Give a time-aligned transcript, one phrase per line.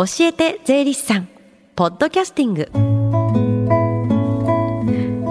[0.00, 1.28] 教えて税理士さん。
[1.76, 2.70] ポッドキャスティング。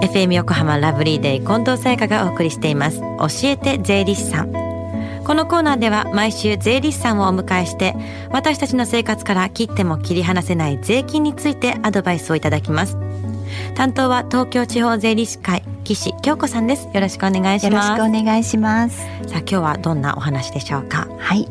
[0.06, 3.00] FM 横浜ラブリーデイ近藤沙耶香がお送りしています。
[3.00, 4.52] 教えて税理士さん。
[5.24, 7.96] このコーナーでは毎週税理士さんをお迎えして
[8.30, 12.96] 私たちの生活から切っても切り離せない税金についてアドバイスをいただきます。
[13.74, 16.88] 担当は東京地方税理士会岸京子さんです。
[16.94, 17.90] よろしくお願いします。
[17.90, 18.98] よろしくお願いします。
[18.98, 21.08] さあ今日はどんなお話でしょうか？
[21.18, 21.48] はい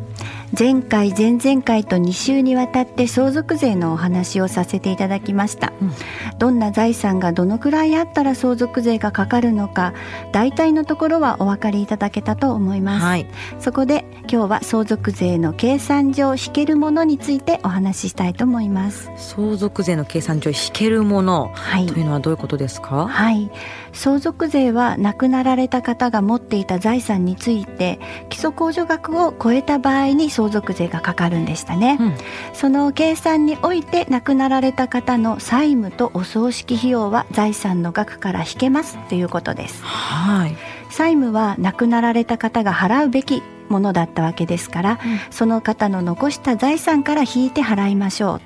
[0.57, 5.91] 前回前々回と2週にわたって相続税のお話をさせていただきました、うん、
[6.39, 9.93] どんな財産がどのくらいあったら相続税がかかるのか
[10.31, 13.27] 大体のところはお分かりいただけたと思います、はい、
[13.59, 19.09] そこで今日は相続税の計算上引けるものについてお話ししたいと思います。
[19.17, 23.07] 相続税の計算上引けるもの、はい、というのはどういうことですか？
[23.07, 23.49] はい。
[23.91, 32.13] 相続税は亡くなられた方が持っていた財産について基礎控除額を超えた場合に相続税がかかるんでしたね、うん、
[32.53, 40.55] その計算において亡くなられた方の債務とお葬式費用は財産の額から引けますということです、はい、
[40.91, 44.97] 債務は亡くなられた方が払うべきものだったわけですから、うん、
[45.29, 48.41] その方の残した財産から引いて払いましょう。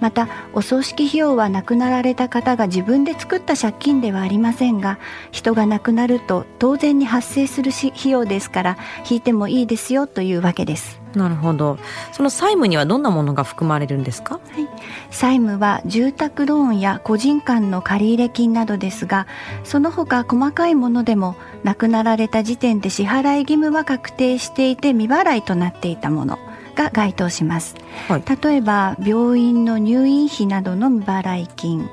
[0.00, 4.98] またお葬式費用は亡くなられた方が自分で作った借金ではありませんが
[5.30, 11.78] 人が亡くなると当然に発生する費用ですから引いてもいいですよというわけですなるほど。
[12.12, 14.68] その債務にはどんなものが含まれるんですか、はい、
[15.10, 19.26] 債務は住宅ローンや個人間の借入金などですが
[19.64, 26.38] その他細かいものでも亡くなられた時点で支払い義務は確定していて未払いとなっていたもの
[26.74, 27.76] が該当します、
[28.08, 31.88] はい、例えば病院の入院費などの未払い金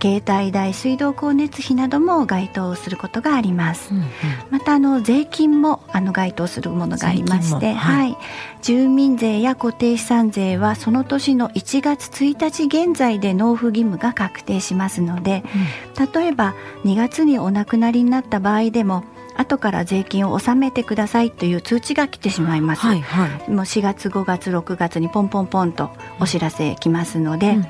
[0.00, 4.06] 携帯代水道光熱費なども該当することがあります、うんうん、
[4.50, 8.16] またあの税金もあの該当するものがありまして、はい、はい、
[8.62, 15.44] 住民税や固定資産税はその年の1月1日現在で納付義務が確定しますので、
[15.96, 19.04] うん、例えば2月にお亡くなりになった場合でも
[19.36, 27.66] 後から税金を納めてくださいという通知が来てしまいます、はいはい、もう4月5月6月にポンポンポンとお知らせ来ますので、うん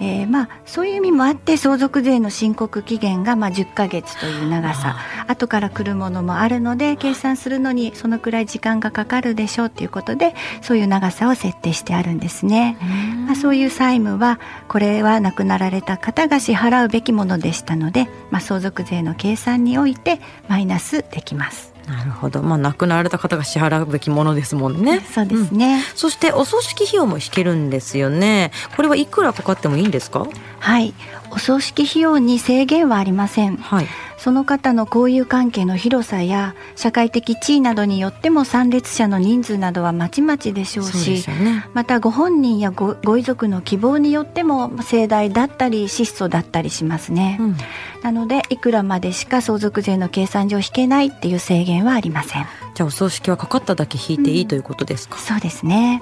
[0.00, 12.76] えー、まあそういう意味もあって相続税の申告期限がまあ10ヶ月という長さ後から来るものもあるので計算するのにそのくらい時間がかかるでしょうということでそういう長さを設定してあるんですね。
[13.26, 21.77] まあ、そういう債務はこれは亡くなられた方が支払うべきものでしたので、まあ、相続税の計算においてマイナスできます。
[21.88, 22.42] なるほど。
[22.42, 25.00] まあ亡くなられた方が支払うべきものですもんね。
[25.12, 25.76] そうですね。
[25.76, 28.52] うん、そしてお葬式費用も引けるんですよね。
[28.76, 30.26] これはいくらかかってもいいんですか？
[30.60, 30.92] はい。
[31.30, 33.56] お葬式費用に制限はありません。
[33.56, 33.86] はい。
[34.18, 47.38] その方の交友関係の広さや社会的地位などによっても参列者の人数などはまちまちでしょうし、ね、またご本人やごご遺族の希望によっても盛大だったり質素だったりしますね。
[47.40, 47.56] うん。
[48.02, 52.46] なのでいくらまでしか相続税の計算上引けないっていう制限はありません
[52.78, 55.18] じゃあお葬式はかかっただけ引いていい、うん、ということですか？
[55.18, 56.00] そうですね。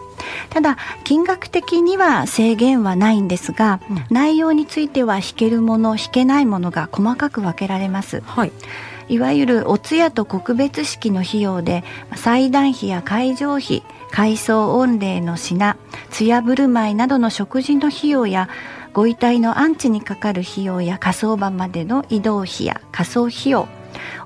[0.51, 8.53] ただ金額的には制限はないんですが、うん、内容については引けるもの引けないものが細かく分けられます、はい。
[9.09, 11.83] いわゆるお通夜と告別式の費用で
[12.15, 15.79] 祭壇費や会場費改装御礼の品
[16.11, 18.51] 通夜振る舞いなどの食事の費用や
[18.93, 23.67] ご遺体の安置にかかる費用や火葬場までの移動費や火葬費用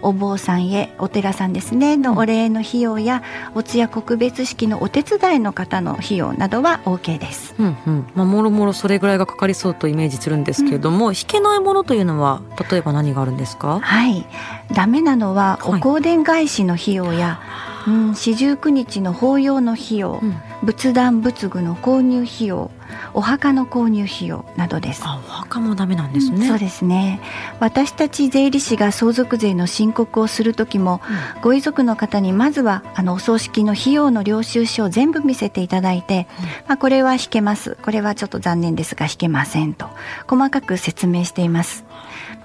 [0.02, 3.22] お坊さんへお寺さんですねのお礼の費用や
[3.54, 7.54] お通夜告別式のお手伝いの方の費用などは OK です。
[7.58, 8.06] うんうん。
[8.14, 13.80] まあ、もろもろそれぐらいがかかりそうとイメージするんですけれども、うん、引けないものというのは例えば何があるんですか？
[13.80, 14.26] はい。
[14.74, 22.70] ダメなのはお香典返しの費用や、はい、うん四十九日の法要の費用、うん、仏壇仏具の購入費用
[23.14, 25.02] お墓の購入費用などです。
[25.04, 27.20] あお墓もダメなんですね、うん、そうですね。
[27.60, 31.00] 私たち税理士が相続税の申告をする時も、
[31.36, 37.76] うん、ご遺族の方にまずはあのお葬式の費用の領収書を全部見せていただいて、うん、まあ、これは引けます。
[37.82, 39.86] これはちょっと残念ですが引けませんと
[40.26, 41.84] 細かく説明しています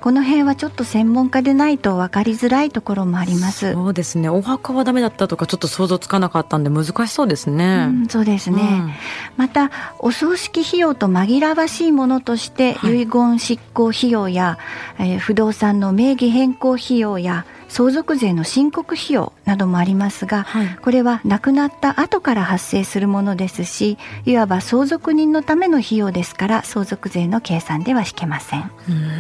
[0.06, 3.74] この辺はちょっと専門家でないと分かりづらいところもあります。
[3.74, 4.30] そうですね。
[4.30, 8.92] お墓はダメだったとかちょっと想像つかなかったんで難しそうですね、うん、そうですね、うん、
[9.36, 14.60] またお葬式費用と紛らわしいものとして、遺言執行費用や、
[15.00, 28.72] えー、不動産の名義変更費用や相続税の申告費用などもありますが、はい、これは亡くなった後から発生するものですしいわば相続人のための費用ですから相続税の計算では引けません。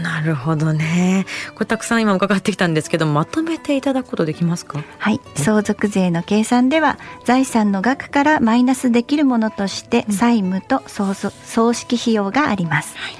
[0.03, 1.25] なるほどね。
[1.53, 4.83] これたくさん今伺ってきたんですけどまとめていただくことできますか？
[4.99, 5.19] はい。
[5.35, 12.95] 相続税の計算では財産の額からマイナスできるものとして債務と葬式費用があります。
[12.97, 13.13] はい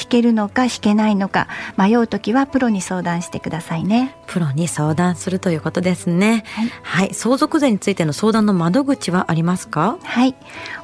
[0.00, 4.16] 弾けるのか弾けないのか迷う時はプロに相談してくださいね。
[4.26, 9.98] プロに相談するということですね、はい、はい、相続税についての相談の窓口はありますか？
[10.02, 10.34] はい。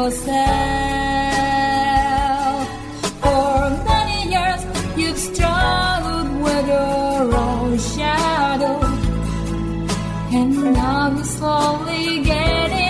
[0.00, 0.30] yourself.
[3.22, 3.56] For
[3.92, 4.62] many years
[4.96, 8.78] you've struggled with your own shadow.
[10.38, 12.89] And now you're slowly getting